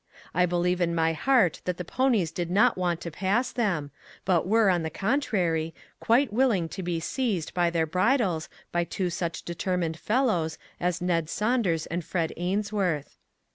I 0.33 0.47
believe 0.47 0.81
in 0.81 0.95
my 0.95 1.13
heart 1.13 1.61
that 1.65 1.77
the 1.77 1.85
ponies 1.85 2.31
did 2.31 2.49
not 2.49 2.75
want 2.75 3.01
to 3.01 3.11
pass 3.11 3.51
them, 3.51 3.91
but 4.25 4.47
were, 4.47 4.67
on 4.71 4.81
the 4.81 4.89
contrary, 4.89 5.75
quite 5.99 6.33
willing 6.33 6.67
to 6.69 6.81
be 6.81 6.99
seized 6.99 7.53
by 7.53 7.69
their 7.69 7.85
bridles 7.85 8.49
by 8.71 8.83
two 8.83 9.11
such 9.11 9.43
determined 9.43 9.99
fellows 9.99 10.57
as 10.79 11.03
Ned 11.03 11.29
Saunders 11.29 11.85
and 11.85 12.03
Fred 12.03 12.33
Ainsworth. 12.35 13.19